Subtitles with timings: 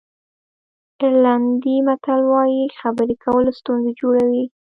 [1.03, 4.43] آیرلېنډي متل وایي خبرې کول ستونزې جوړوي.